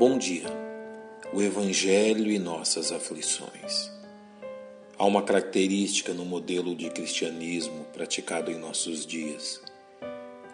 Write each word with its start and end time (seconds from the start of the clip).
Bom 0.00 0.16
dia. 0.16 0.48
O 1.30 1.42
Evangelho 1.42 2.32
e 2.32 2.38
nossas 2.38 2.90
aflições. 2.90 3.90
Há 4.96 5.04
uma 5.04 5.22
característica 5.22 6.14
no 6.14 6.24
modelo 6.24 6.74
de 6.74 6.88
cristianismo 6.88 7.84
praticado 7.92 8.50
em 8.50 8.58
nossos 8.58 9.04
dias 9.04 9.60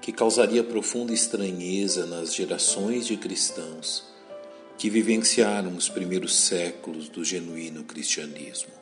que 0.02 0.10
causaria 0.10 0.64
profunda 0.64 1.12
estranheza 1.12 2.06
nas 2.06 2.34
gerações 2.34 3.06
de 3.06 3.16
cristãos 3.16 4.04
que 4.76 4.90
vivenciaram 4.90 5.76
os 5.76 5.88
primeiros 5.88 6.34
séculos 6.34 7.08
do 7.08 7.24
genuíno 7.24 7.84
cristianismo. 7.84 8.72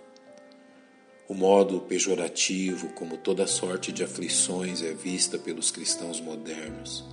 O 1.28 1.34
modo 1.34 1.80
pejorativo 1.80 2.88
como 2.94 3.18
toda 3.18 3.46
sorte 3.46 3.92
de 3.92 4.02
aflições 4.02 4.82
é 4.82 4.94
vista 4.94 5.36
pelos 5.36 5.70
cristãos 5.70 6.22
modernos 6.22 7.04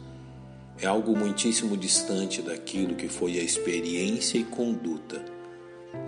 é 0.81 0.87
algo 0.87 1.15
muitíssimo 1.15 1.77
distante 1.77 2.41
daquilo 2.41 2.95
que 2.95 3.07
foi 3.07 3.37
a 3.37 3.43
experiência 3.43 4.39
e 4.39 4.43
conduta 4.43 5.23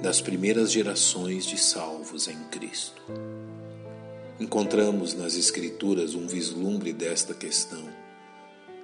das 0.01 0.19
primeiras 0.19 0.71
gerações 0.71 1.45
de 1.45 1.59
salvos 1.59 2.27
em 2.27 2.37
Cristo. 2.45 2.99
Encontramos 4.39 5.13
nas 5.13 5.35
Escrituras 5.35 6.15
um 6.15 6.25
vislumbre 6.25 6.91
desta 6.91 7.35
questão 7.35 7.87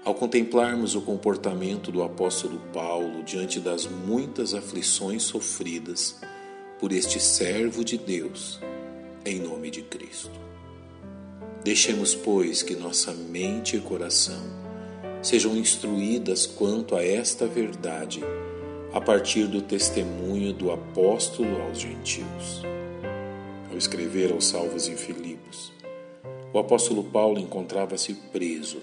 ao 0.05 0.13
contemplarmos 0.13 0.95
o 0.95 1.01
comportamento 1.01 1.91
do 1.91 2.03
apóstolo 2.03 2.61
Paulo 2.71 3.23
diante 3.23 3.59
das 3.59 3.85
muitas 3.85 4.53
aflições 4.53 5.23
sofridas 5.23 6.15
por 6.79 6.91
este 6.93 7.19
servo 7.19 7.83
de 7.83 7.97
Deus, 7.97 8.59
em 9.25 9.39
nome 9.39 9.69
de 9.69 9.81
Cristo. 9.81 10.39
Deixemos, 11.63 12.15
pois, 12.15 12.63
que 12.63 12.75
nossa 12.75 13.11
mente 13.11 13.75
e 13.75 13.81
coração 13.81 14.68
sejam 15.21 15.55
instruídas 15.57 16.45
quanto 16.45 16.95
a 16.95 17.03
esta 17.03 17.45
verdade 17.45 18.21
a 18.93 19.01
partir 19.01 19.45
do 19.45 19.61
testemunho 19.61 20.53
do 20.53 20.71
apóstolo 20.71 21.61
aos 21.61 21.79
gentios. 21.79 22.63
Ao 23.69 23.77
escrever 23.77 24.31
aos 24.31 24.47
salvos 24.47 24.87
em 24.87 24.95
Filipos, 24.95 25.71
o 26.51 26.57
apóstolo 26.57 27.03
Paulo 27.03 27.39
encontrava-se 27.39 28.13
preso, 28.31 28.81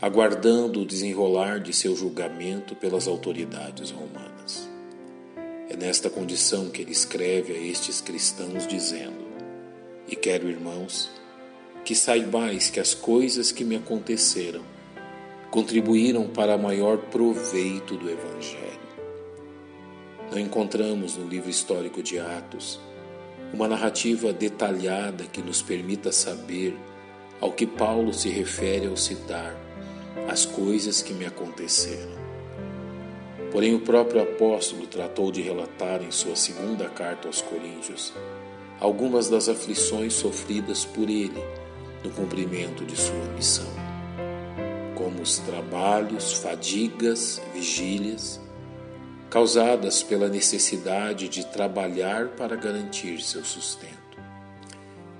aguardando 0.00 0.80
o 0.80 0.86
desenrolar 0.86 1.60
de 1.60 1.72
seu 1.72 1.94
julgamento 1.94 2.74
pelas 2.74 3.06
autoridades 3.06 3.90
romanas. 3.90 4.68
É 5.68 5.76
nesta 5.76 6.10
condição 6.10 6.68
que 6.68 6.82
ele 6.82 6.90
escreve 6.90 7.52
a 7.52 7.58
estes 7.58 8.00
cristãos, 8.00 8.66
dizendo: 8.66 9.24
E 10.08 10.16
quero, 10.16 10.48
irmãos, 10.48 11.08
que 11.84 11.94
saibais 11.94 12.68
que 12.68 12.80
as 12.80 12.94
coisas 12.94 13.52
que 13.52 13.64
me 13.64 13.76
aconteceram 13.76 14.62
contribuíram 15.52 16.26
para 16.26 16.56
maior 16.56 16.96
proveito 16.96 17.94
do 17.94 18.08
Evangelho. 18.08 18.72
Não 20.30 20.38
encontramos 20.38 21.18
no 21.18 21.28
livro 21.28 21.50
histórico 21.50 22.02
de 22.02 22.18
Atos 22.18 22.80
uma 23.52 23.68
narrativa 23.68 24.32
detalhada 24.32 25.24
que 25.24 25.42
nos 25.42 25.60
permita 25.60 26.10
saber 26.10 26.74
ao 27.38 27.52
que 27.52 27.66
Paulo 27.66 28.14
se 28.14 28.30
refere 28.30 28.86
ao 28.86 28.96
citar 28.96 29.54
as 30.26 30.46
coisas 30.46 31.02
que 31.02 31.12
me 31.12 31.26
aconteceram. 31.26 32.22
Porém, 33.50 33.74
o 33.74 33.80
próprio 33.80 34.22
apóstolo 34.22 34.86
tratou 34.86 35.30
de 35.30 35.42
relatar 35.42 36.02
em 36.02 36.10
sua 36.10 36.34
segunda 36.34 36.88
carta 36.88 37.28
aos 37.28 37.42
Coríntios 37.42 38.14
algumas 38.80 39.28
das 39.28 39.50
aflições 39.50 40.14
sofridas 40.14 40.86
por 40.86 41.10
ele 41.10 41.44
no 42.02 42.08
cumprimento 42.08 42.86
de 42.86 42.96
sua 42.96 43.24
missão 43.36 43.81
como 44.94 45.22
os 45.22 45.38
trabalhos, 45.38 46.34
fadigas, 46.34 47.40
vigílias, 47.54 48.40
causadas 49.30 50.02
pela 50.02 50.28
necessidade 50.28 51.28
de 51.28 51.46
trabalhar 51.46 52.28
para 52.30 52.54
garantir 52.54 53.20
seu 53.22 53.44
sustento. 53.44 54.02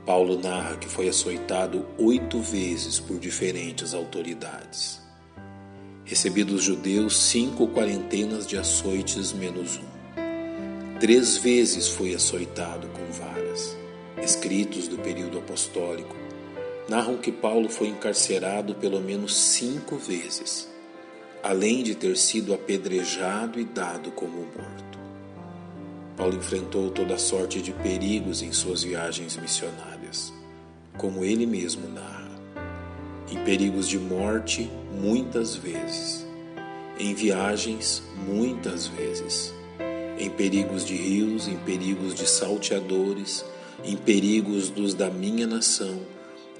Paulo 0.04 0.38
narra 0.38 0.76
que 0.76 0.88
foi 0.88 1.08
açoitado 1.08 1.86
oito 1.96 2.40
vezes 2.40 2.98
por 2.98 3.18
diferentes 3.18 3.94
autoridades. 3.94 5.00
Recebidos 6.04 6.56
os 6.56 6.64
judeus 6.64 7.16
cinco 7.16 7.68
quarentenas 7.68 8.46
de 8.46 8.58
açoites 8.58 9.32
menos 9.32 9.78
um. 9.78 10.98
Três 10.98 11.36
vezes 11.36 11.88
foi 11.88 12.14
açoitado 12.14 12.88
com 12.88 13.12
varas. 13.12 13.76
Escritos 14.22 14.88
do 14.88 14.98
período 14.98 15.38
apostólico 15.38 16.14
narram 16.88 17.16
que 17.16 17.30
Paulo 17.30 17.68
foi 17.68 17.88
encarcerado 17.88 18.74
pelo 18.74 19.00
menos 19.00 19.36
cinco 19.36 19.96
vezes, 19.96 20.68
além 21.42 21.82
de 21.82 21.94
ter 21.94 22.16
sido 22.16 22.52
apedrejado 22.52 23.60
e 23.60 23.64
dado 23.64 24.10
como 24.10 24.38
morto. 24.38 24.98
Paulo 26.16 26.36
enfrentou 26.36 26.90
toda 26.90 27.18
sorte 27.18 27.60
de 27.62 27.72
perigos 27.72 28.42
em 28.42 28.52
suas 28.52 28.82
viagens 28.82 29.36
missionárias, 29.36 30.32
como 30.96 31.24
ele 31.24 31.46
mesmo 31.46 31.88
narra. 31.88 32.30
Em 33.30 33.42
perigos 33.44 33.88
de 33.88 33.98
morte, 33.98 34.70
muitas 34.92 35.56
vezes. 35.56 36.26
Em 36.98 37.14
viagens, 37.14 38.02
muitas 38.26 38.86
vezes. 38.88 39.54
Em 40.18 40.28
perigos 40.28 40.84
de 40.84 40.94
rios, 40.94 41.48
em 41.48 41.56
perigos 41.56 42.14
de 42.14 42.28
salteadores, 42.28 43.42
em 43.82 43.96
perigos 43.96 44.68
dos 44.68 44.92
da 44.92 45.08
minha 45.08 45.46
nação 45.46 45.98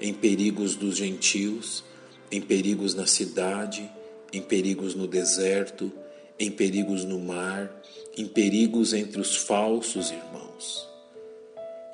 em 0.01 0.13
perigos 0.13 0.75
dos 0.75 0.97
gentios, 0.97 1.83
em 2.31 2.41
perigos 2.41 2.93
na 2.93 3.05
cidade, 3.05 3.89
em 4.31 4.41
perigos 4.41 4.95
no 4.95 5.07
deserto, 5.07 5.91
em 6.39 6.49
perigos 6.49 7.05
no 7.05 7.19
mar, 7.19 7.71
em 8.17 8.25
perigos 8.25 8.93
entre 8.93 9.21
os 9.21 9.35
falsos 9.35 10.11
irmãos. 10.11 10.87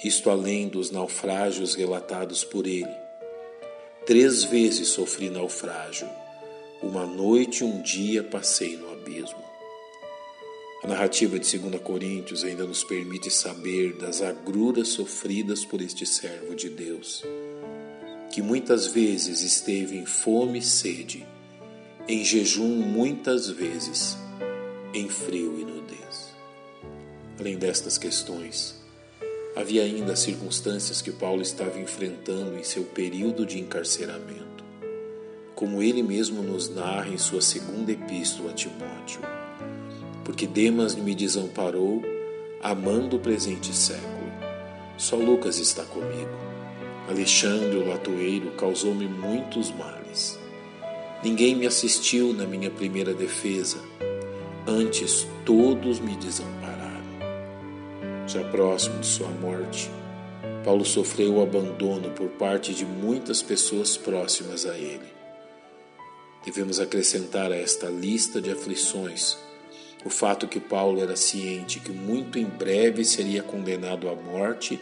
Isto 0.04 0.30
além 0.30 0.70
dos 0.70 0.92
naufrágios 0.92 1.76
relatados 1.76 2.44
por 2.44 2.66
ele. 2.66 2.96
Três 4.06 4.46
vezes 4.46 4.88
sofri 4.88 5.30
naufrágio, 5.30 6.10
uma 6.82 7.06
noite 7.06 7.62
e 7.62 7.64
um 7.66 7.82
dia 7.82 8.24
passei 8.24 8.78
no 8.78 8.92
abismo. 8.94 9.44
A 10.82 10.88
narrativa 10.88 11.38
de 11.38 11.58
2 11.58 11.82
Coríntios 11.84 12.46
ainda 12.46 12.64
nos 12.64 12.86
permite 12.86 13.30
saber 13.30 13.98
das 13.98 14.22
agruras 14.22 14.88
sofridas 14.88 15.66
por 15.66 15.82
este 15.82 16.06
servo 16.06 16.56
de 16.56 16.70
Deus 16.70 17.22
que 18.30 18.42
muitas 18.42 18.86
vezes 18.88 19.42
esteve 19.42 19.98
em 19.98 20.06
fome 20.06 20.60
e 20.60 20.62
sede, 20.62 21.26
em 22.08 22.24
jejum 22.24 22.68
muitas 22.68 23.50
vezes, 23.50 24.18
em 24.94 25.10
frio 25.10 25.60
e 25.60 25.66
nudez. 25.66 26.34
Além 27.40 27.58
destas 27.58 27.98
questões, 27.98 28.80
havia 29.56 29.84
ainda 29.84 30.14
as 30.14 30.20
circunstâncias 30.20 31.02
que 31.02 31.12
Paulo 31.12 31.42
estava 31.42 31.80
enfrentando 31.80 32.56
em 32.58 32.64
seu 32.64 32.84
período 32.84 33.46
de 33.46 33.60
encarceramento, 33.60 34.64
como 35.56 35.82
ele 35.82 36.04
mesmo 36.04 36.44
nos 36.44 36.70
narra 36.70 37.10
em 37.10 37.18
sua 37.18 37.42
segunda 37.42 37.92
epístola 37.92 38.52
a 38.52 38.54
Timóteo. 38.54 39.22
Porque 40.24 40.46
Demas 40.46 40.94
me 40.94 41.16
desamparou, 41.16 42.04
amando 42.62 43.18
o 43.18 43.20
presente 43.20 43.76
século. 43.76 44.10
Só 44.98 45.16
Lucas 45.16 45.58
está 45.58 45.84
comigo 45.84 46.59
Alexandre 47.10 47.76
o 47.76 47.88
latoeiro 47.88 48.52
causou-me 48.52 49.08
muitos 49.08 49.72
males. 49.72 50.40
Ninguém 51.24 51.56
me 51.56 51.66
assistiu 51.66 52.34
na 52.34 52.46
minha 52.46 52.70
primeira 52.70 53.16
defesa, 53.16 53.80
antes 54.68 55.26
todos 55.44 56.00
me 56.00 56.16
desampararam. 56.16 57.02
Já 58.28 58.44
próximo 58.52 59.00
de 59.00 59.08
sua 59.08 59.28
morte, 59.28 59.90
Paulo 60.64 60.86
sofreu 60.86 61.38
o 61.38 61.42
abandono 61.42 62.12
por 62.12 62.28
parte 62.28 62.76
de 62.76 62.86
muitas 62.86 63.42
pessoas 63.42 63.98
próximas 63.98 64.68
a 64.68 64.78
ele. 64.78 65.12
Devemos 66.46 66.80
acrescentar 66.80 67.52
a 67.52 67.58
esta 67.58 67.88
lista 67.88 68.40
de 68.40 68.52
aflições 68.52 69.36
o 70.06 70.12
fato 70.12 70.48
que 70.48 70.60
Paulo 70.60 71.02
era 71.02 71.16
ciente 71.16 71.80
que 71.80 71.92
muito 71.92 72.38
em 72.38 72.46
breve 72.46 73.04
seria 73.04 73.44
condenado 73.44 74.08
à 74.08 74.16
morte 74.16 74.80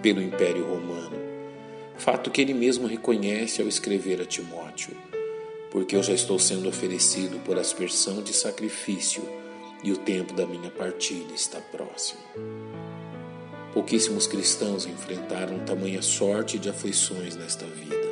pelo 0.00 0.22
Império 0.22 0.64
Romano 0.64 1.29
fato 2.00 2.30
que 2.30 2.40
ele 2.40 2.54
mesmo 2.54 2.86
reconhece 2.86 3.60
ao 3.60 3.68
escrever 3.68 4.22
a 4.22 4.24
Timóteo, 4.24 4.96
porque 5.70 5.94
eu 5.94 6.02
já 6.02 6.14
estou 6.14 6.38
sendo 6.38 6.66
oferecido 6.66 7.38
por 7.44 7.58
aspersão 7.58 8.22
de 8.22 8.32
sacrifício 8.32 9.22
e 9.84 9.92
o 9.92 9.98
tempo 9.98 10.32
da 10.32 10.46
minha 10.46 10.70
partida 10.70 11.34
está 11.34 11.60
próximo. 11.60 12.20
Pouquíssimos 13.74 14.26
cristãos 14.26 14.86
enfrentaram 14.86 15.58
tamanha 15.60 16.00
sorte 16.00 16.58
de 16.58 16.70
aflições 16.70 17.36
nesta 17.36 17.66
vida. 17.66 18.08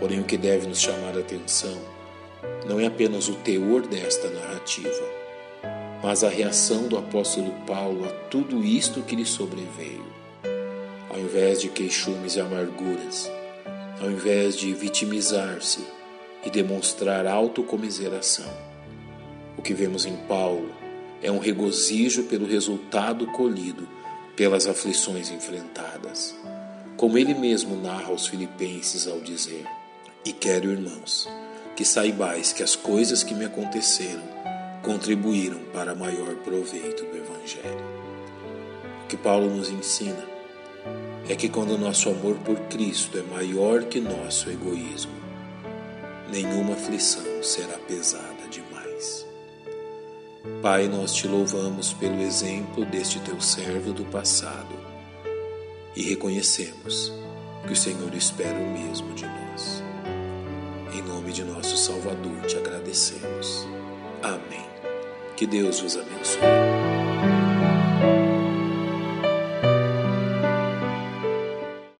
Porém, 0.00 0.20
o 0.20 0.24
que 0.24 0.36
deve 0.36 0.66
nos 0.66 0.80
chamar 0.80 1.16
a 1.16 1.20
atenção 1.20 1.78
não 2.68 2.80
é 2.80 2.86
apenas 2.86 3.28
o 3.28 3.36
teor 3.36 3.86
desta 3.86 4.28
narrativa, 4.28 5.04
mas 6.02 6.24
a 6.24 6.28
reação 6.28 6.88
do 6.88 6.98
apóstolo 6.98 7.52
Paulo 7.64 8.04
a 8.04 8.10
tudo 8.28 8.64
isto 8.64 9.02
que 9.02 9.14
lhe 9.14 9.24
sobreveio 9.24 10.19
invés 11.20 11.60
de 11.60 11.68
queixumes 11.68 12.36
e 12.36 12.40
amarguras, 12.40 13.30
ao 14.00 14.10
invés 14.10 14.56
de 14.56 14.72
vitimizar-se 14.72 15.80
e 16.44 16.50
demonstrar 16.50 17.26
autocomiseração, 17.26 18.70
O 19.58 19.62
que 19.62 19.74
vemos 19.74 20.06
em 20.06 20.16
Paulo 20.16 20.70
é 21.22 21.30
um 21.30 21.38
regozijo 21.38 22.22
pelo 22.22 22.46
resultado 22.46 23.26
colhido 23.26 23.86
pelas 24.34 24.66
aflições 24.66 25.30
enfrentadas. 25.30 26.34
Como 26.96 27.18
ele 27.18 27.34
mesmo 27.34 27.76
narra 27.76 28.08
aos 28.08 28.26
Filipenses 28.26 29.06
ao 29.06 29.20
dizer: 29.20 29.66
E 30.24 30.32
quero, 30.32 30.70
irmãos, 30.70 31.28
que 31.76 31.84
saibais 31.84 32.54
que 32.54 32.62
as 32.62 32.74
coisas 32.74 33.22
que 33.22 33.34
me 33.34 33.44
aconteceram 33.44 34.22
contribuíram 34.82 35.60
para 35.74 35.94
maior 35.94 36.36
proveito 36.36 37.04
do 37.04 37.16
Evangelho. 37.18 37.84
O 39.04 39.08
que 39.08 39.16
Paulo 39.18 39.54
nos 39.54 39.68
ensina 39.68 40.29
é 41.30 41.36
que 41.36 41.48
quando 41.48 41.78
nosso 41.78 42.08
amor 42.08 42.34
por 42.38 42.56
Cristo 42.62 43.16
é 43.16 43.22
maior 43.22 43.84
que 43.84 44.00
nosso 44.00 44.50
egoísmo, 44.50 45.12
nenhuma 46.28 46.72
aflição 46.72 47.22
será 47.40 47.78
pesada 47.86 48.48
demais. 48.50 49.24
Pai, 50.60 50.88
nós 50.88 51.14
te 51.14 51.28
louvamos 51.28 51.92
pelo 51.92 52.20
exemplo 52.20 52.84
deste 52.84 53.20
teu 53.20 53.40
servo 53.40 53.92
do 53.92 54.04
passado 54.06 54.74
e 55.94 56.02
reconhecemos 56.02 57.12
que 57.64 57.74
o 57.74 57.76
Senhor 57.76 58.12
espera 58.12 58.58
o 58.58 58.72
mesmo 58.72 59.14
de 59.14 59.26
nós. 59.26 59.84
Em 60.92 61.00
nome 61.00 61.30
de 61.30 61.44
nosso 61.44 61.76
Salvador 61.76 62.44
te 62.48 62.56
agradecemos. 62.56 63.68
Amém. 64.20 64.66
Que 65.36 65.46
Deus 65.46 65.78
vos 65.78 65.96
abençoe. 65.96 66.79